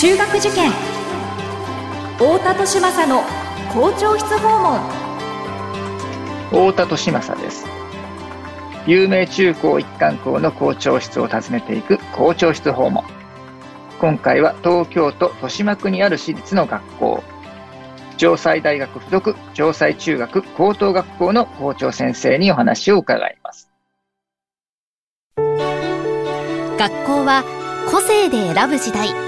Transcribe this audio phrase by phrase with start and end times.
[0.00, 0.70] 中学受験。
[2.18, 3.24] 太田利政の
[3.74, 4.80] 校長室訪問。
[6.50, 7.66] 太田利政です。
[8.86, 13.02] 有名中高一貫校の校長室を訪ねていく校長室訪問。
[13.98, 17.24] 今回は東京都豊島区にある私立の学校。
[18.18, 23.68] 城西大学附属城西中学高等学校の校長先生にお話を伺います。
[25.36, 27.42] 学校は
[27.90, 29.27] 個性で選ぶ時代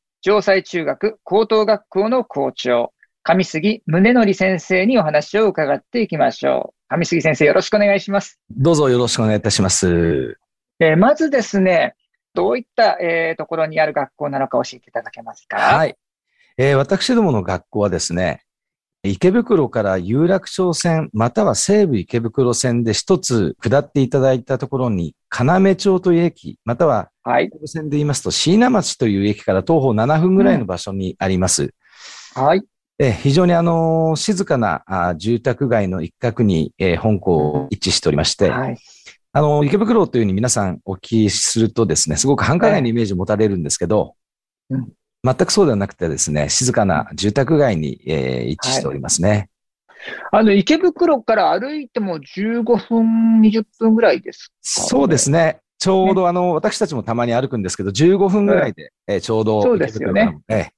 [0.23, 6.95] 城西中学高等学校の校長上杉宗則先生にお話を伺っていきましょう。
[6.95, 8.39] 上杉先生、よろしくお願いします。
[8.51, 10.37] どうぞよろしくお願いいたします。
[10.79, 11.95] えー、まずですね、
[12.35, 15.57] どういった、えー、ところにある学校なのか教えていただけますか？
[15.57, 15.95] はい。
[16.57, 18.43] えー、私どもの学校はですね、
[19.03, 27.49] 池袋から有楽町線、または西武池袋線で一つ下っていただいたところに、要町という駅、または、はい。
[27.65, 31.73] 線で言いますと、椎名町という駅から徒歩7分ぐらいの場所にあります。
[32.35, 32.63] うん、はい。
[32.99, 38.77] え非常にあの、静かなあ住宅街の一角に、え本校を位置しておりまして、はい、
[39.33, 44.15] あの、池袋というふうに皆さんお聞きするとですね、すごく繁華街のイメージを持たれるんですけど、
[44.69, 49.49] うん、全くそうではなくてですね、静かな住宅街に、えー、位置しておりますね。
[50.31, 55.61] はい、あの、池袋から歩いても15分、20分ぐらいですか、ね、そうですね。
[55.81, 59.63] ちょうど、あの、私たちもたまに歩くんですけど、15分ぐらいで、えー、ちょうど。
[59.63, 60.37] そうですよね。
[60.47, 60.69] えー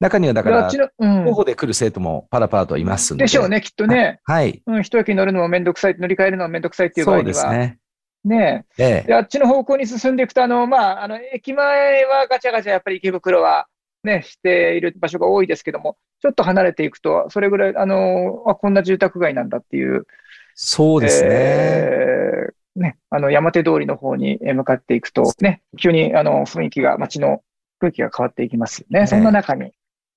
[0.00, 3.24] 中にはだから、候補で来る生徒もパラパラといますんで。
[3.24, 4.20] でしょうね、きっとね。
[4.24, 4.60] はい。
[4.66, 7.34] うん、一駅乗るのもめんどくさい、乗り換えるのもめんどくさいっていう場合には。
[7.34, 7.78] そうですね。
[8.24, 8.82] ねえ。
[8.82, 13.68] ええ、で、あっちの方向に進んでいくと、あの、まあ、あの、駅前はガチャガチャやっぱり池袋は
[14.02, 20.06] ね、している場所が多いですけども、ちょっと離れていくと、それぐらい、あの、あ、こんな住宅街なんだっていう。
[20.54, 21.28] そうですね。
[21.30, 27.42] えー、ね、あの、山手通りの方に向かっていくと、ね、急にあの、雰囲気が、街の
[27.78, 29.06] 空気が変わっていきますよね。
[29.06, 29.72] そんな中に、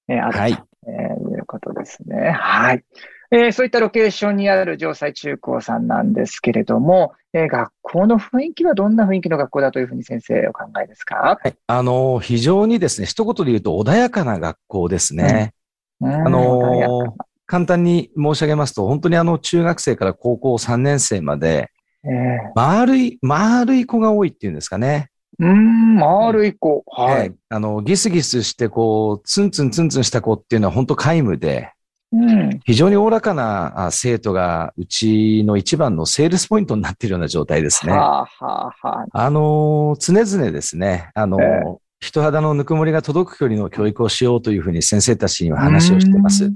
[0.08, 2.32] えー、あると、はい、えー、いうことですね。
[2.32, 2.84] はい。
[3.30, 15.54] えー、そういったロケーションにある城西中高さんなんですけれども、えー、学校の雰囲気はどんな雰囲気の学校だというふうに先生お考えですか、はい、あの、非常にですね、一言で言うと穏やかな学校ですね。
[16.00, 21.70] うん、あの、簡単に申し上げますと、本当にあの、中学生から高校3年生まで、
[22.04, 25.10] えー、丸い、丸い子が多いっていうんですかね。
[25.40, 26.84] うん、丸い子。
[26.88, 27.34] はい。
[27.50, 31.72] あの、ギスギスして、こう、ツンツンツンツンした子っていうのは本当皆無で、
[32.12, 37.92] うん、非常におおらかな生徒がうちの一番のセールスポイントになっているような状態ですね。
[37.92, 46.54] はあはあはあ、あの、常々ですね、あの、えー、人肌のぬくもりが届く距離の教育をしようというふうに先生たちには話をしています。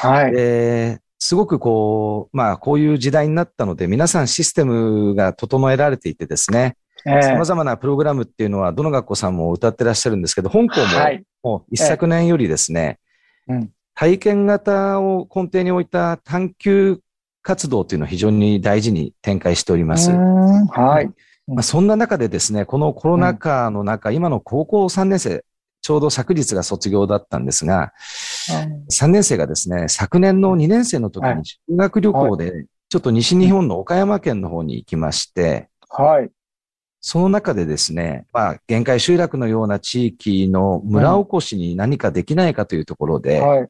[0.00, 0.32] はい。
[0.32, 10.86] ですごくこう、まあこういう時代になったので皆さんシステムが整えられていてですね、様々なプログラムっていうのはどの学校さんも歌ってらっしゃるんですけど、本校も
[11.44, 12.98] もう一昨年よりですね、
[13.48, 13.70] えーうん。
[13.94, 16.98] 体験型を根底に置いた探究
[17.42, 20.10] 活動というのを非常に大事に展開しております。
[20.10, 21.10] はい。
[21.46, 25.44] まあ、そんな中でですね、このコロナ禍の中、うん、今の高校3年生、
[25.82, 27.92] ちょうど昨日が卒業だったんですが、
[28.64, 36.30] うん、3年生がですね、昨年の2年生の時に修学旅行で、ちょっと西日本の岡山県の方に行きまして、はい。
[37.00, 43.68] その中でですね、まあ、限界集落のような地域の村おこしに何かできないかというところで、はい。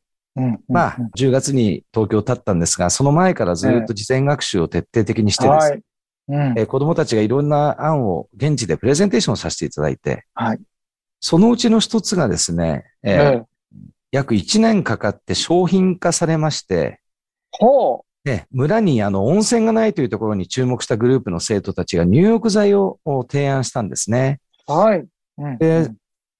[0.68, 5.70] まあ、10月に東京を立ったんですが、その前からずっと事前学習を徹底的にしてです。
[5.72, 5.82] ね、
[6.28, 10.60] うんえー、子供たちがいろんな案を現地でプレゼンテーションさせていただいて、はい、
[11.22, 13.46] そのうちの一つがですね、えー、うん、
[14.10, 17.00] 約1年かかって商品化されまして、
[17.52, 18.28] ほう。
[18.28, 22.98] ね、村にあの温泉がないというところに注目したグループの生徒たちが入浴剤を
[23.28, 24.40] 提案したんですね。
[24.66, 25.04] はい。
[25.38, 25.90] うん、で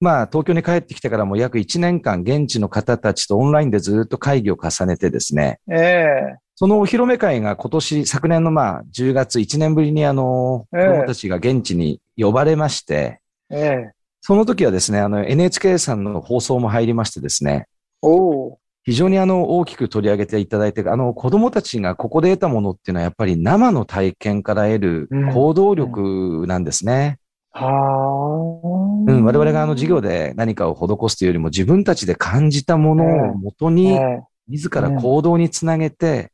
[0.03, 6.33] まあ、東京に帰ってきてからも約1年間、現地の方たちとオンラインでずっと会議を重ねてですね、ええ。
[6.33, 13.59] ー、そのお披露目会が今年、昨年のまあ、10月1年ぶりにあの、子供たちが現地に呼ばれまして、ええ。
[13.59, 13.91] ー、
[14.25, 17.67] その時はですね、あの、NHK さんの放送も入りましてですね、
[18.01, 27.17] お非常にあの、大きく取り上げていただいて、あの、子供たちがここで得たものっていうのはやっぱり生の体験から得る行動力なんですね。
[27.17, 27.23] うん
[27.55, 29.11] はあ。
[29.11, 33.99] うん、我々があの授業で何かを施すというよりも自分たちで感じたものをもとに、
[34.47, 36.31] 自ら行動につなげて、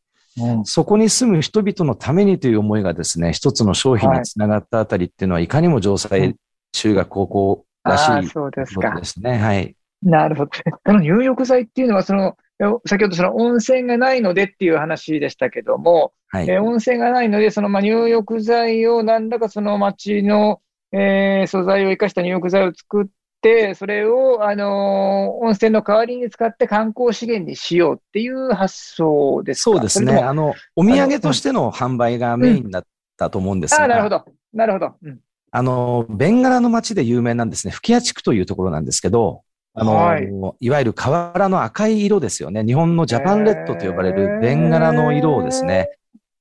[0.63, 6.36] そこに住む人々のためにという思いがですね、一つの商品につながったあたりっていうのは、いかにも城西
[6.71, 8.95] 中学高校らしいそうですか。
[8.95, 9.37] ですね。
[9.37, 9.75] はい。
[10.01, 10.51] なるほど。
[10.85, 12.37] この入浴剤っていうのは、その、
[12.85, 20.61] 先ほどその温泉がないのでっていう話でしたけども、はい、えー、温泉がないので、そのまあ入浴剤を何らかその町の、
[20.91, 23.05] えー、素材を生かした入浴剤を作っ
[23.41, 29.63] て、それを、あのー、温泉の代わりに使って観光資源にしようっていう発想ですか？
[29.63, 30.17] そうですね。
[30.17, 32.83] あの、お土産としての販売がメインだっ
[33.17, 34.25] たと思うんですが、うん、あなるほど。
[34.53, 34.95] なるほど。
[35.01, 35.19] うん、
[35.51, 37.72] あの、ベンガラの町で有名なんですね。
[37.72, 39.42] 吹屋地区というところなんですけど、
[39.74, 40.30] あの、はい、
[40.60, 42.63] いわゆる河原の赤い色ですよね。
[42.63, 45.90] 日本のジャパンレッドと呼ばれるベンガラの色をですね、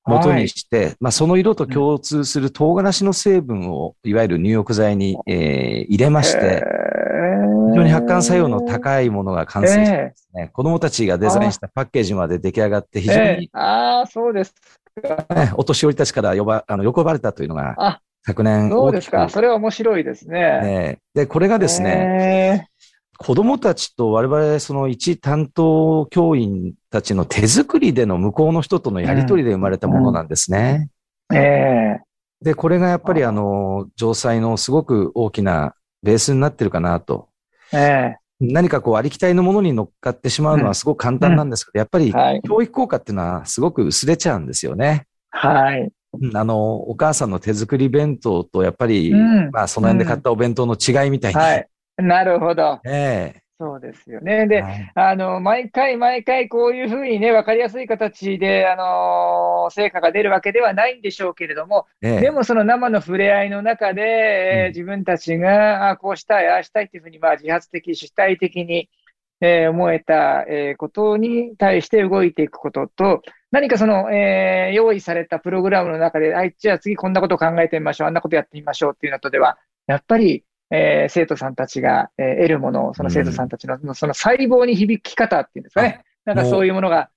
[0.04, 6.64] 元にして、はい、まあその色と共通する唐辛子の成分を、いわゆる入浴剤に、えー、入れまして、
[7.70, 14.54] 非常に発汗作用の高いものが完成してですね、子供たちがデザインしたパッケージまで出来上がって、非常に、ああ、そうです
[15.30, 19.30] ね、お年寄りたちから呼ば、あの、喜ばれたというのが、昨年そうですか？
[19.30, 20.38] それは面白いですね。
[20.60, 22.68] ねで、これがですね、
[23.16, 30.90] 子供たちと我々その一担当教員たちの手作りでの向こうの人とのやりとりで生まれたものなんですね。
[31.30, 37.28] うんうん、えー、で、これがやっぱりあの、城西のすごく大きなベースになってるかなと。
[37.72, 42.12] えー、何かこうありきたりのものに乗っかってしまうのはすごく簡単なんですけど、やっぱり
[42.46, 45.06] 教育効果っていうのはすごく薄れちゃうんですよね。
[45.30, 45.90] はい。
[46.34, 51.68] あの、お母さんの手作り弁当と、やっぱり、うん、まあ、その辺で買ったお弁当の違いみたいな、はい、
[51.98, 52.80] なるほど。
[52.86, 53.42] ええ。
[53.60, 54.46] そうですよね。
[54.46, 68.88] で、はい、あの、毎回毎回こういうふうにね、わかりやすい形で、あのー、成果が出るわけではないんでしょうけれども、ええ、でもその生の触れ合いの中で、えー、自分たちが、あこうしたい、ああしたいっていうふうに、まあ、自発的、主体的に、
[69.40, 86.04] えー、思えた、えー、ことに対して動いていくことと、何かその、えー、用意されたプログラムの中で、あい、じゃあ次こんなことを考えてみましょう、あんなことやってみましょうっていうのとでは、やっぱり、えー、生徒さんたちが、えー、得るものを、その生徒さんたちの、うん、その細胞に響き方っていうんですかね。
[86.26, 87.08] なんかそういうものが。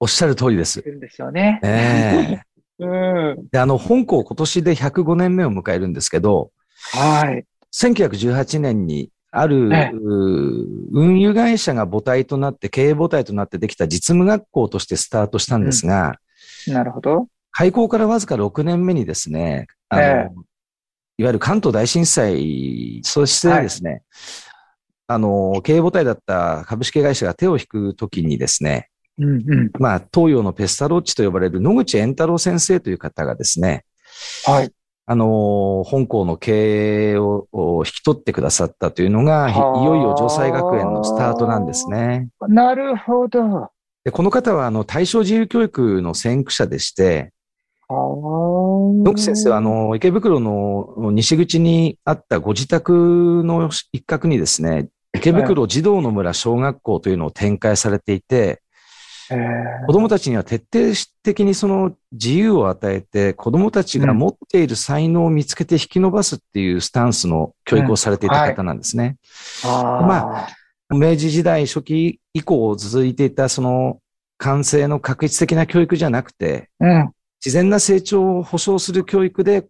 [0.00, 0.80] おっしゃる通りです。
[0.80, 1.60] るんですよね。
[1.62, 2.40] え
[2.80, 2.86] えー、
[3.34, 3.48] うん。
[3.50, 6.50] で、あの、本校今年で105年目を迎えるんですけど、
[6.92, 7.44] はい。
[7.74, 9.70] 1918年に、ある、
[10.92, 16.18] 運輸会社が母体となって、経営母体となってできた実務学校としてスタートしたんですが、
[16.66, 17.28] うん、なるほど。
[17.50, 20.30] 開校からわずか6年目にですね、あの、え
[21.18, 24.02] いわゆる関東大震災、そしてですね、はい、
[25.08, 28.88] あの、経営母体だった株式会社が手を引くときにですね、
[29.18, 33.84] うんうん、まあ、東洋のペスタロッチと呼ばれる野口円太郎先生という方がですね、
[34.46, 34.72] はい。
[35.10, 37.46] あの、本校の経営を
[37.78, 42.28] 引き取ってくださったというのが、いよいよ城西学園のスタートなんですね。
[42.46, 43.70] なるほど。
[44.04, 47.32] でこの方は、あの、対象自由教育の先駆者でして、
[47.88, 58.60] 野口先生は、あの、池袋の西口にあったご自宅の一角にですね、池袋児童の村小学校というのを展開されていて、
[59.86, 69.16] 子供たちには徹底的にその自由を与えて、子供たちが持っている才能を見つけて引き伸ばすっていうスタンスの教育をされていた方なんですね。
[69.64, 69.70] うん。
[69.70, 70.48] はい、まあ、
[70.90, 74.00] 明治時代初期以降続いていたその
[74.38, 77.10] 完成の確率的な教育じゃなくて、うん、
[77.44, 79.66] 自然な成長を保障する教育で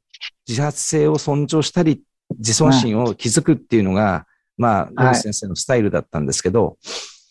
[0.46, 2.02] 自発性を尊重したり、
[2.38, 6.76] 自尊心を築くっていうのが、まあ、野口先生のスタイルだったんですけど、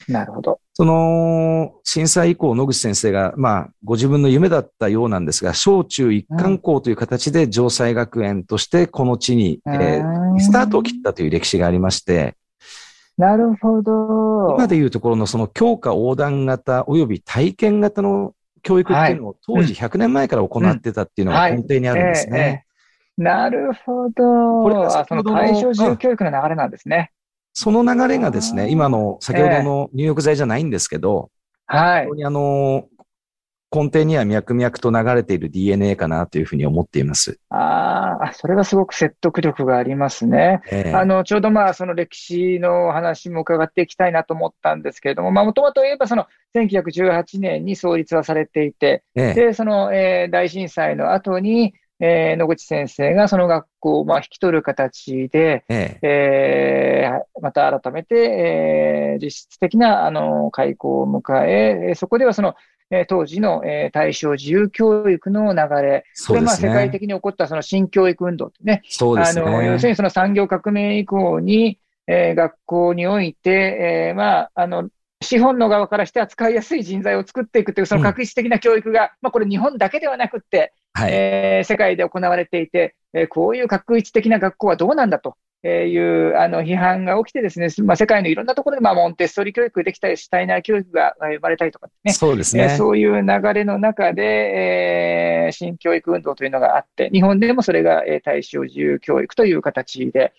[0.08, 0.60] なるほど。
[0.74, 12.36] その、震災以降、野口先生が、まあ、ご自分の夢だったようなんですが、小中一貫校という形で、城西学園として、この地に、えー、スタートを切ったという歴史がありまして、
[13.18, 14.56] なるほど。
[14.56, 22.66] 今でいうところのその強化横断型及び体験型の教育っていうのを当時100年前から行ってたっていうのが根底にあるんですね。
[23.18, 24.62] なるほど。
[24.62, 27.12] これがその対象自由教育の流れなんですね。
[27.60, 31.32] その流れがですね、今の先ほどの入浴剤じゃないんですけど、
[31.66, 32.06] はい。
[32.06, 32.88] 本当にあの、
[33.76, 37.40] 根底には脈々と流れている DNA かなというふうに思っています。
[37.50, 40.62] ああ、それはすごく説得力がありますね。
[40.70, 56.08] えー、あの、ちょうどまあ、その歴史の話も伺っていきたいなと思ったんですけれども、まあ、もともと言えばその1918年に創立はされていて、えー、で、その、えー、大震災の後に、えー、野口先生がその学校をまあ引き取る形で、ええ。
[56.08, 62.56] えー、また改めて、えー、実質的なあの開校を迎え、そこではその
[62.90, 69.42] えー、当時の、えー、対象自由教育の流れ、これまあ世界的に起こったその新教育運動ってね、そうですね。
[69.42, 74.90] あの要するにその産業革命以降に、えー、学校において、えー、まあ、あの、
[75.22, 100.34] 資本の側からして扱いやすい人材を作っていくという、その確実的な教育が、うん、まあこれ日本だけではなくて、はい、えー、世界で行われていて、えー、こういう確一的な学校はどうなんだというあの批判が起きてですね、まあ、世界のいろんなところで、まあ、モンテッソリ教育できたり、シュタイナー教育が生まれたりとかね、そうですね、えー、そういう流れの中で、えー、新教育運動というのがあって、日本でもそれが、えー、対象自由教育という形で、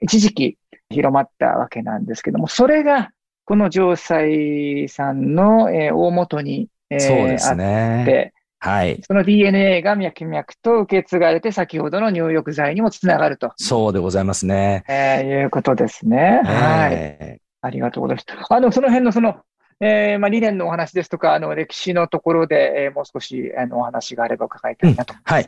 [0.00, 0.58] 一時期
[0.90, 3.10] 広まったわけなんですけども、それが、
[3.48, 8.00] この城西さんの、えー、大元に、えー、そうですね。
[8.00, 9.00] あって、はい。
[9.06, 13.54] その DNA が脈々と受け継がれて、先ほどの入浴剤にもつながると。
[13.56, 14.84] そうでございますね。
[14.86, 16.42] えー、いうことですね。
[16.44, 17.40] はい。
[17.62, 18.52] ありがとうございます。
[18.52, 19.36] あの、その辺のその、
[19.80, 25.46] えー、まあ、理念のお話ですとか、あの、歴史のところで、えー、もう少し、あの、お話があれば伺いたいなと、うん、はい。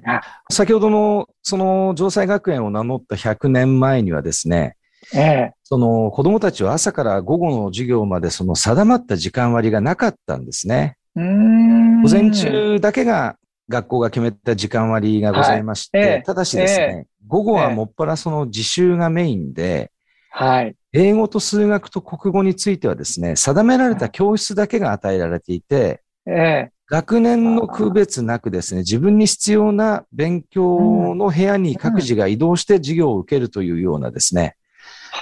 [0.51, 4.77] 先ほどの、その、城西学園を名乗った100年前にはですね、
[5.15, 10.97] ええ、その子供たちは朝から午後の授業までその定まった時間割がなかったんですね。
[11.15, 13.37] 午前中だけが
[13.69, 16.15] 学校が決めた時間割がございまして、はいえ。
[16.17, 19.91] ー、ただしですね、えー、午後はもっぱらその自習がメインで、
[20.31, 20.77] はい。
[20.93, 34.57] 英語と数学と国語についてはですね、定められた教室だけが与えられていて、えー、学年の区別なくですね、自分に必要な勉強の部屋に各自が移動して授業を受けるというようなですね、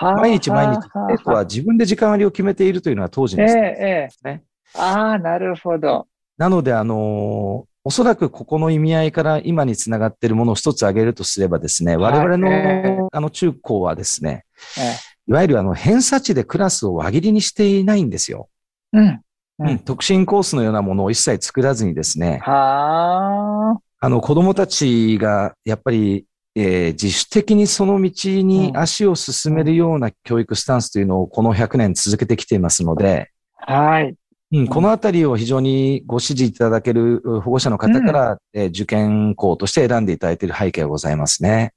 [0.01, 4.43] 毎日毎日、生徒は自分で時間割を決めているというのは当時のですね。
[4.75, 6.07] ああ、なるほど。
[6.37, 14.45] なので、あのー、おそらくここの意味合いから今につながっているものを一つ挙げるとすればですね、我々の、えー、あの中高はですね、
[14.79, 18.49] えー、いわゆるあの偏差値でクラスを輪切りにしていないんですよ。
[18.93, 19.21] うん。
[19.61, 26.27] うん、特進コースのようなものを一切作らずにですね、はあの子供たちがやっぱり、
[26.61, 34.15] えー、自主的にその道に足を進めるような教育スタンスというのをこの100年続けてきていますので、はい。
[34.51, 41.75] うん、このあたりを非常にご指示いただける保護者の方から、うん、え受験校として選んでいただいている背景がございますね。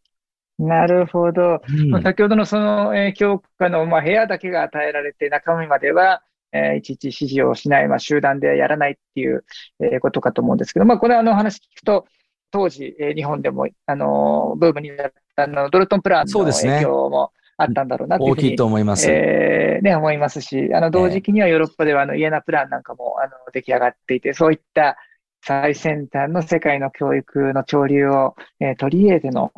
[0.58, 1.62] なるほど。
[1.92, 6.24] うん、先ほどのその、えー、教科の、まあ、部屋だけが与えられて、中身までは、
[6.54, 9.44] えー、いちいち指示をしない、まあ、集団でやらないっていう、
[9.80, 12.06] えー、ことかと思うんですけど、まあ、これあの話聞くと、
[12.52, 19.10] 当時、えー、日本でも、あのブームになったのドルトンプランの影響もあったんだろうなというふうに、大きいと思います。
[19.10, 24.98] えー、ね、思いますし、あの、同時期にはヨーロッパではあの、イエナプランなんかも、あの、出来上がっていて、そういった
[25.44, 29.52] 最先端の世界の教育の潮流を、えー、取り入れての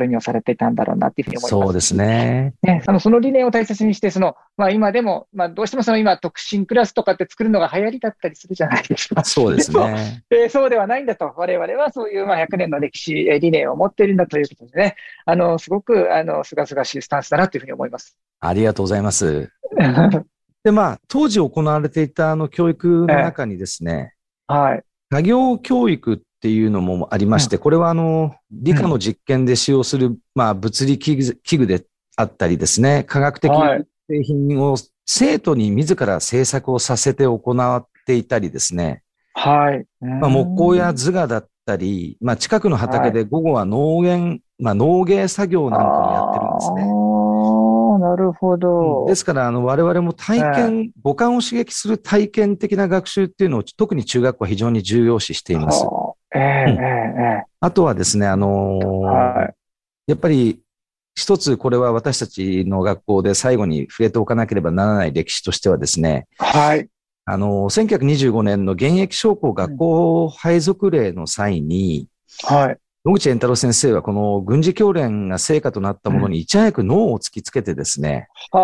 [0.00, 1.64] 試みをされていたんだろうなっていうふうに思います。
[1.64, 2.54] そうですね。
[2.62, 9.22] ねあのその理念を大切にして、その、まあ今でも、まあどうしてもその今特進クラスとかって作るのが流行りだったりするじゃないですか。
[9.24, 10.24] そうですね。
[10.30, 11.32] えー、そうではないんだと。
[11.36, 18.16] 我々はそういうまあ100年の歴史、えー、理念を持っているんだということでね、あの、すごく、あの、すがすがしいスタンスだなというふうに思います。
[18.40, 19.50] ありがとうございます。
[20.64, 24.15] で、まあ、当時行われていたあの教育の中にですね、えー、
[24.46, 24.82] はい。
[25.10, 31.84] 作業教育っていうのもありまして、これはあの、理科の実験で使用する、まあ、物理器具で
[32.16, 33.50] あったりですね、科学的
[34.08, 39.02] 製品を生徒に自ら制作をさせて行っていたりですね。
[39.34, 39.86] はい。
[40.00, 47.05] まあ、木工や図画だったり、まあ、近くの畑で午後は農園、まあ、農芸作業なんかもやってるんですね。
[48.10, 49.06] なるほど。
[49.08, 55.84] ですから、あの、我々も体験、五感を刺激する体験的な学習っていうのを、特に中学校は非常に重要視しています。
[56.34, 59.54] ええええあとはですね、あのーはい、
[60.06, 60.60] やっぱり、
[61.14, 66.88] 一つこれは私たちの学校で最後に触れておかなければならない歴史としてはですね、はい。
[67.24, 72.08] あの、1925年の現役将校学校配属令の際に、
[72.44, 72.78] はい。
[73.06, 78.60] 野口円太郎先生はこの軍事教練が成果となったものにいち早く脳を突きつけてですね、うん、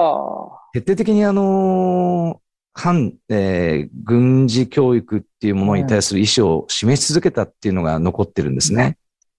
[0.72, 2.40] 徹底的にあの、
[2.74, 8.96] 反、えー、軍事教育っていうものに対する意思を示し続けたっていうのが残ってるんですね。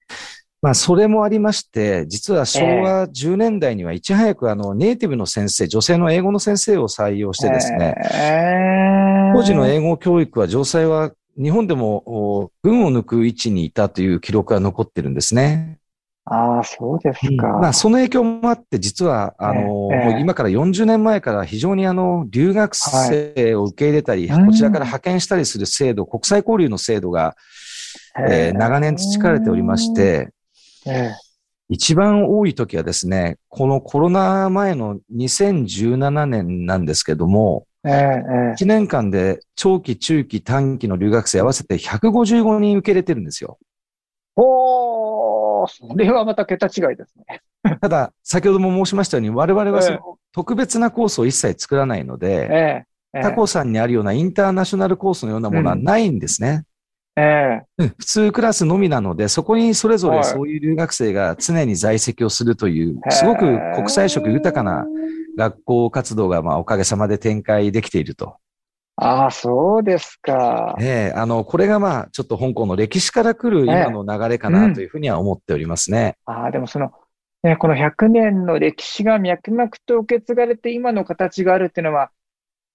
[0.08, 0.16] うん、
[0.62, 7.94] まあ、それもありまして、実は昭和10年代にはいち早くあの、ネイティブの先生、女性の英語の先生を採用してですね、
[9.36, 15.80] 当時の英語教育は、城西は日本でも軍を抜く位置にいたという記録が残ってるんですね。
[16.26, 17.48] ああ、そうですか。
[17.48, 27.36] まあ、その影響もあって、実は、あの、えー、今から40年前から非常にあの、留学生を受け入れたり、はい、こちらから派遣したりする制度、国際交流の制度が、
[28.30, 30.30] えー、長年培われておりまして、
[30.86, 31.14] えー、
[31.68, 43.60] 一番多い時はですね、このコロナ前の2017年なんですけども、えー、1年間で長期、中期、短期の留学生合わせて155人受け入れてるんですよ。
[44.36, 47.42] おー、それはまた桁違いですね。
[47.82, 56.66] ただ、先ほども申しましたように、我々はその特別なコースを一切作らないので、えー、タコさんにあるようなインターナショナルコースのようなものはないんですね。
[57.16, 64.86] ええ普通クラスのみなので、そこにそれぞれそういう留学生が常に在籍をするという、すごく国際色豊かな
[65.38, 68.38] 学校活動が、まあ、おかげさまで展開できていると。
[68.96, 70.76] ああ、そうですか。
[70.80, 76.18] ええあの、これがまあ、ちょっと香港の歴史から来る今の流れかなというふうには思っておりますね。
[76.28, 76.92] うん、ああ、でもその、
[77.44, 82.12] ね、この100年の歴史が脈々と受け継がれて今の形があるっていうのは、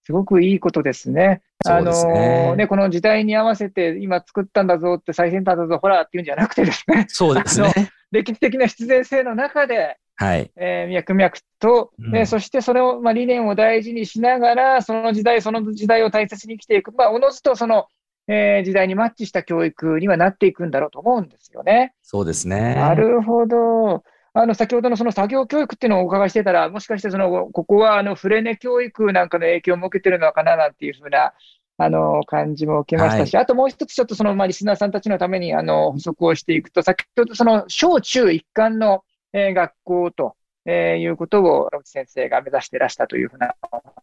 [0.09, 1.43] すごくいいことですね。
[1.67, 7.05] あのー、ね、この時代に合わせて今作ったんだぞって最先端だぞ、ほらっていうんじゃなくてですね。
[7.09, 7.91] そうですね。
[8.11, 10.51] 歴史的な必然性の中で、はい。
[10.57, 16.91] えー、脈々と、うん、えー、そしてそれを、まあ、理念を大事にしながら、その時代、その時代を大切に生きていく。
[16.93, 17.89] まあ、おのずとその、
[18.29, 21.93] えー、時代にマッチした教育にはなっていくんだろうと思うんですよね。
[22.03, 22.77] そうですね。
[22.77, 24.05] なるほど。
[24.35, 31.33] あの、先ほどのその作業教育っていうのをお伺いしてたら、もしかしてその、ここはあの、フレネ教育なんかの影響を受けてるのかななんていうふうな、
[31.79, 40.37] あの、感じも受けましたし、はい、あともう一つちょっとその、まあ、リスナーさんたちのために、あの、補足をしていくと、先ほどその、小中一貫の、えー、学校と
[40.71, 43.55] えー、いうことを、野口先生が目指していらしたというふうな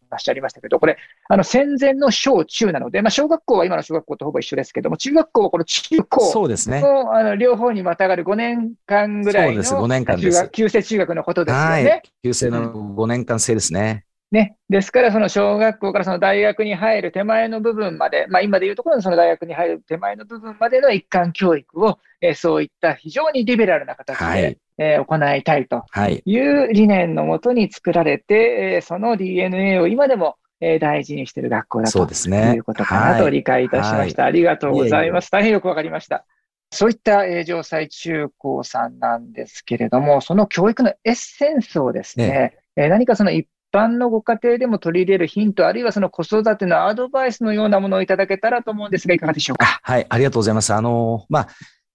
[0.10, 0.98] 話ありましたけど、これ、
[1.29, 6.81] あの、戦前の小中なので、まあ、小学校は今の小学校とほぼ一緒ですけども、中学校はこの中高そうですね。
[6.84, 10.50] あの、両方にまたがる5年間ぐらいの、そうです、5年間です。
[10.50, 11.65] 旧制中学のことですよね。
[11.67, 12.01] はい。
[12.24, 14.05] 旧制の5年間制ですね。
[14.31, 14.57] ね。
[14.69, 25.86] ですから、その小学校からその大学に入る手前の部分まで、まあ今でいうところのその大学に入る手前の部分までの一貫教育を、えー、そういった非常にリベラルな形で、はい、えー、行いたいと
[26.25, 32.53] いう理念のもとに作られて、えー、その DNA を今でもえー、大事にしている学校だとね。
[32.55, 34.24] いうことかなと理解いたしました。
[34.24, 35.29] はい、ありがとうございます。
[35.29, 36.25] 大変よくわかりました。
[36.72, 49.79] そういった、えー、城西中高さんなんですけれども、その教育のエッセンスをですね、ねえー、何かその一般のご家庭でも取り入れるヒント、あるいはその子育てのアドバイスのようなものをいただけたらと思うんですが、いかがでしょうか？
[49.83, 50.74] はい、ありがとうございます。
[50.74, 51.48] あの、まあ、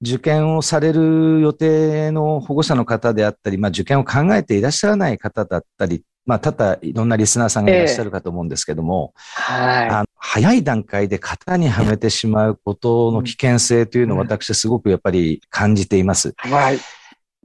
[0.03, 9.13] 受験をされる予定の保護者の方であったり、まあ、受験を考えていらっしゃらない方だったり、まあ、ただいろんなリスナーさんがいらっしゃるかと思うんですけども、
[9.51, 16.35] えー、はい、あの早い段階で型にはめてしまうことの危険性というのを私はすごくやっぱり感じています。
[16.37, 16.79] はい。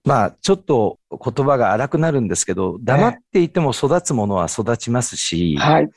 [0.06, 5.90] まあ、ちょっと言葉が荒くなるんですけど、黙っていても育つものは育ちますし、はい。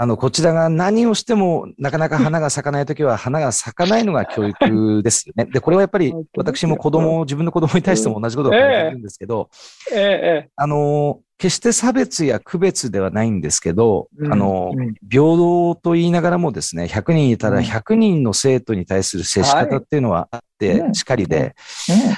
[0.00, 5.46] あの、こちらが何をしてもなかなか花が咲かないときは花が咲かないのが教育ですね。
[5.46, 9.50] で、これはやっぱり私も子供、自分の子供に対しても同じことを考えてるんですけど、
[9.92, 14.72] ええあの、決して差別や区別ではないんですけど、あの、
[15.10, 21.56] 平等と言いながらもですね、100人いたら100人の生徒に対する接し方っていうのはあってしかりで、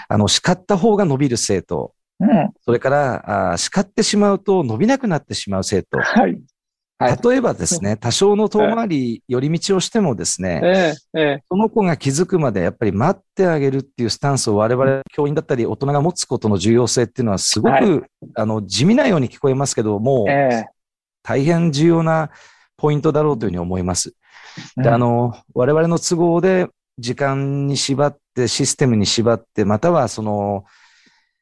[0.07, 1.95] あの、叱った方が伸びる生徒、
[2.63, 6.39] それから、あ叱ってしまうと伸びなくなってしまう生徒、はい、
[7.01, 10.95] 例えばですね、多少の遠回り、寄り道をしてもですね、
[11.49, 20.27] その子が気づくまでやっぱり待ってあげるっていうスタンスを我々教員だったり大人が持つことの重要性っていうのはすごく、あの地味なように聞こえますけども、
[21.23, 22.31] 大変重要な
[22.77, 24.15] ポイントだろうというふうに思います。
[24.77, 26.67] で、あの、我々の都合で
[26.99, 30.65] 時間に縛って、システムに縛って、またはその、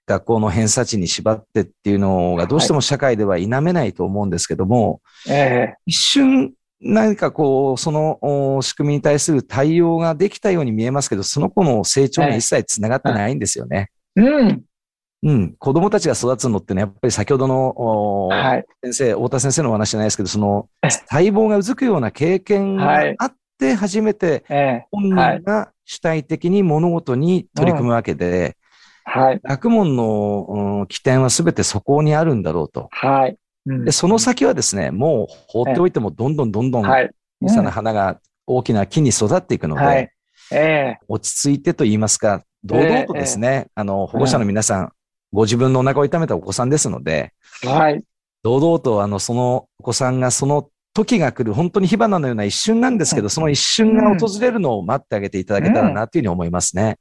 [0.08, 5.74] 学校の偏差値に縛ってっていうのがどうしても社会では否めないと思うんですけども、はいえ。
[5.74, 13.90] ー、一瞬何かこう、その仕組みに対する対応ができたように見えますけど、その子の成長に一切つながってないんですよね。
[14.16, 14.62] えー、うん。
[15.24, 15.54] うん。
[15.58, 24.44] 子供たちが育つのってね、やっぱり先ほどの、はい、先生、太田先生のお話じゃないですけど、その、細胞がうずくような経験があって初めて、
[24.92, 28.56] 本人が主体的に物事に取り組むわけで、
[29.08, 29.40] はい。
[29.42, 32.88] 学問の、うん、起点はすべてそこにあるんだろうと。
[32.90, 33.36] はい。
[33.66, 36.84] うん、で、その先はですね、もう放っておいてもどんどんどんどん
[37.40, 40.10] 小さな花が大きな木に育っていくので、はい、
[40.52, 44.92] えー、落ち着いてと言いますか、堂々とですね、えー、あの、保護者の皆さん、
[45.32, 47.32] ご自分のお腹を痛めたお子さんですので、
[47.64, 48.02] はい。
[48.42, 56.98] 堂々と、あの、そのお子さんがその時が来る、本当に火花のような一瞬なんですけど、その一瞬が訪れるのを待ってあげていただけたらなというふうに思いますね。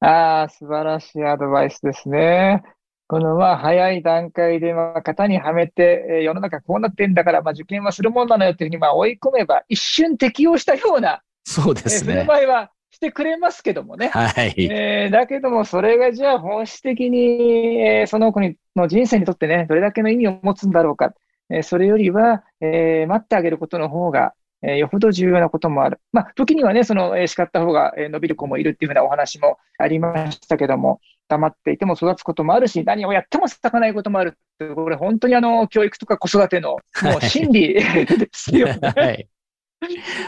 [0.00, 2.62] ああ、素晴らしいアドバイスですね。
[3.08, 12.12] このまあ早い段階でまあ型にはめて、えー、世の中こうなってんだから、まあ、受験はするもんなのよっていうふうにまあ追い込めば、一瞬適用したような、そうですね。
[12.12, 14.08] えー、振る舞いはしてくれますけどもね。
[14.08, 14.54] はい。
[14.70, 21.14] えー、だけども、それがじゃあ本質的に、えー、その子にの人生にとってね、どれだけの意味を持つんだろうか。
[21.50, 26.00] えそれよりは、え待ってあげることの方が、えよほど重要なこともある。
[26.12, 34.36] まあ、時にはね、その、え叱った方が、え伸びる子もいるっていうふうなお話もありましたけども、黙っていても育つこともあるし、何をやっても咲かないこともある。
[34.74, 36.78] これ本当にあの、教育とか子育ての、も
[37.18, 38.78] う真理 ですよね。
[38.82, 39.28] はい。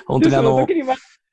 [0.06, 0.66] 本当にあの、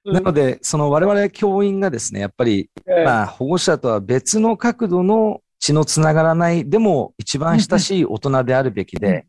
[0.06, 2.70] なので、その我々教員がですね、やっぱり、
[3.06, 9.28] まあ、保護者とは別の角度の血のつながらない、でも一番親しい大人であるべきで、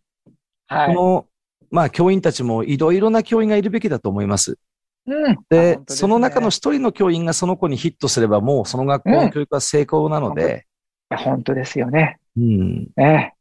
[0.69, 1.27] はい、この、
[1.71, 4.59] まあ、教員たちもいろいろな教員がいるべきだと思います。
[5.07, 10.45] うん、で、ね、その中の一人の教員がその子にヒットすれば、もうその学校の教育は成功なので。
[10.45, 10.63] うん、い
[11.11, 12.19] や、本当ですよね。
[12.37, 12.89] うん。
[12.99, 13.33] ええ。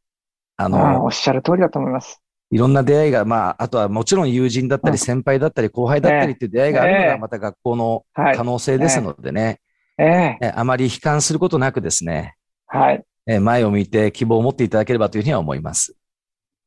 [0.56, 2.22] あの、おっしゃる通りだと思います。
[2.50, 9.60] いろんな出会いが、まあ、あとはもちろん友人だったり、先輩だったり、後輩だったりっていう出会いがあるのが、また学校の可能性ですのでね。
[10.00, 12.36] ええあまり悲観することなくですね。
[12.68, 13.04] はい。
[13.42, 15.96] 前を見て希望を持っていただければというふうには思います。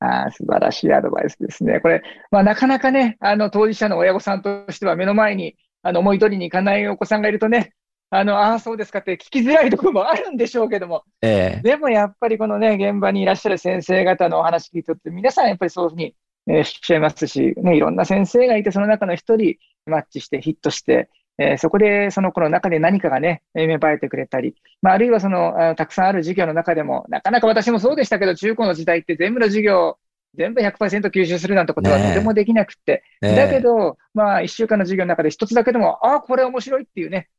[0.01, 1.81] あ素晴らしいアドバイスですね。
[1.81, 7.75] これ、まあ、なかなかね、あの、当事者の親御さんとしては目の前に、あの、思い通りにいかないお子さんがいるとね、
[8.09, 16.17] あの、ああ、そうですかって聞きづらいところもあるんでしょうけども、ええ、でもやっぱりこのね、現場にいらっしゃる先生方のお話聞いてて、皆さんやっぱりそういうふうに、
[16.49, 21.09] えー、おっしゃいますし、ね、いろんな先生がいて、その中の一人、マッチしてヒットして、
[21.43, 29.97] えー、そこでその子の中で何かがね、芽生えてくれたり、まあ、あるいはそのあたくさんある授業の中でも、なかなか私もそうでしたけど、中高の時代って全部の授業、
[30.35, 37.31] 全部100%吸収するなんてことはとてもできなくて、ね、だけど、まあ、1週間の授業の中で一つだけでも、ああ、これ面白いっていうね、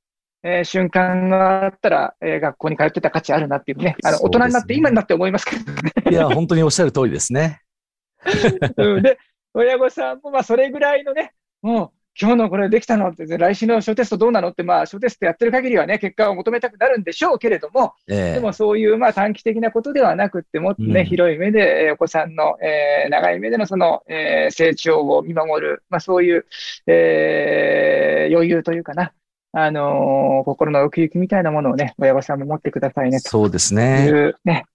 [0.44, 5.92] えー、瞬間があったら、えー、学校に通ってた価値あるなっていうね、あの、大人になって、今になって思いますけどね。
[6.10, 7.62] いや、本当におっしゃる通りですね。
[8.78, 9.20] うん、で、
[9.54, 26.46] 親御さんも、まあ、それぐらいのね、もう、今日のこれできたのって、来週の小テストどうなのって、まあ、小テストやってる限りはね、結果を求めたくなるんでしょうけれども、えー、でもそういう、まあ、短期的なことではなくって、もっとね、うん、広い目で、えー、お子さんの、えー、長い目でのその、えー、成長を見守る、まあ、そういう、
[26.88, 29.14] えー、余裕というかな、
[29.54, 33.20] あのー、心の奥行きみたいなものをね、親御さんも持ってくださいね。
[33.20, 34.06] そうですね。
[34.06, 34.66] いう、ね、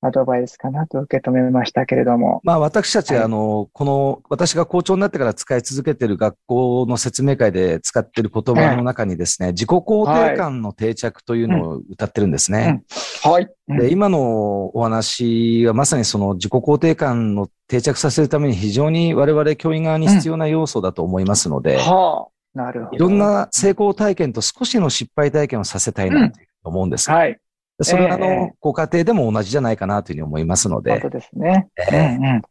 [0.00, 2.40] アドバイスかなと受け止めましたけれども。
[2.44, 12.84] まあ私たちは、あの、この、私が校長になってから使い続けている学校の説明会で使っている言葉の中にですね、自己肯定感の定着というのを歌ってるんですね。
[13.24, 13.48] はい。
[13.68, 22.96] で、今のお話はまさにその自己肯定感の定着させるために非常に我々教員側に必要な要素だと思いますので、はあなるほど。
[22.96, 27.38] いろんな成功体験と少しの失敗体験をさせたいなと思うんです、うん、はい。
[27.80, 31.00] それは、あの、ご家庭でも同じじゃないかなというふうに思いますので。
[31.00, 31.68] そうですね。
[31.76, 32.42] えー、うんうん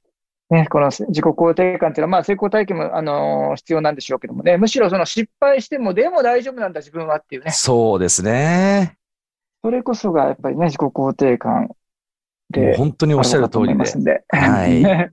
[0.49, 7.51] ね、この自己肯定感っていうのは、まあ、成功体験も、あのー、必要なんでしょうけどもね、むしろその失敗しても、でも大丈夫なんだ、自分はっていうね。
[7.51, 8.97] そうですね。
[9.61, 11.69] それこそが、やっぱりね、自己肯定感
[12.49, 12.77] で。
[12.77, 13.83] 本当におっしゃる通りで。
[14.03, 14.81] ではい。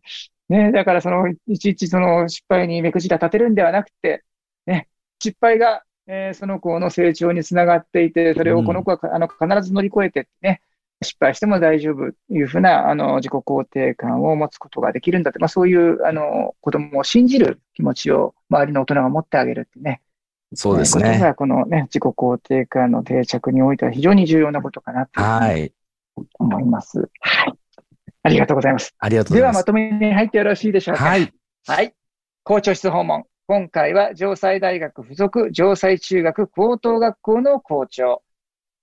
[0.48, 4.22] ね、だからその、いちいちその失敗に目くじら立てるんではなくて、
[4.66, 4.86] ね、
[5.18, 10.60] 失敗が、えー、その子の成長につながっていて、それをこの子は、うん、あの必ず乗り越えてね、
[11.02, 20.00] 失敗しても大丈夫というふうなあの自己肯定感を持つことができるんだって、まあ、そういうあの子供を信じる気持ちを周りの大人が持ってあげるってね。
[20.54, 21.14] そうですね。
[21.18, 25.20] こがこのね、自己肯定感の定着においては非常に重要なことかなと
[26.38, 26.98] 思います。
[26.98, 27.48] はい。
[27.48, 27.58] はい。
[28.22, 28.94] ありがとうございます。
[28.98, 29.64] ありがとうございます。
[29.64, 31.04] ではまとめに入ってよろしいでしょうか。
[31.04, 31.32] はい。
[31.66, 31.94] はい。
[32.44, 33.24] 校長室訪問。
[33.46, 38.22] 今回は城西大学附属城西中学高等学校の校長、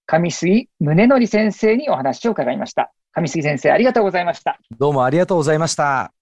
[0.06, 2.92] 上杉宗則先生にお話を伺いました。
[3.12, 4.60] 上杉先生、ありがとうございました。
[4.78, 6.14] どうもありがとうございました。